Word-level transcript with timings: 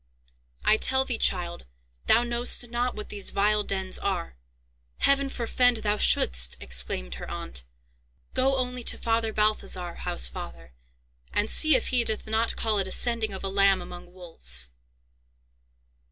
"I 0.65 0.77
tell 0.77 1.05
thee, 1.05 1.19
child, 1.19 1.67
thou 2.07 2.23
knowst 2.23 2.67
not 2.71 2.95
what 2.95 3.09
these 3.09 3.29
vile 3.29 3.61
dens 3.63 3.99
are. 3.99 4.35
Heaven 4.97 5.29
forfend 5.29 5.77
thou 5.83 5.97
shouldst!" 5.97 6.57
exclaimed 6.59 7.13
her 7.21 7.29
aunt. 7.29 7.63
"Go 8.33 8.57
only 8.57 8.81
to 8.81 8.97
Father 8.97 9.31
Balthazar, 9.31 9.97
housefather, 9.99 10.73
and 11.31 11.47
see 11.47 11.75
if 11.75 11.89
he 11.89 12.03
doth 12.03 12.25
not 12.25 12.55
call 12.55 12.79
it 12.79 12.87
a 12.87 12.91
sending 12.91 13.31
of 13.31 13.43
a 13.43 13.47
lamb 13.47 13.79
among 13.79 14.11
wolves." 14.11 14.71